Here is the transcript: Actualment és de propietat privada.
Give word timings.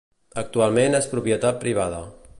Actualment 0.43 0.99
és 1.01 1.07
de 1.09 1.13
propietat 1.13 1.63
privada. 1.67 2.05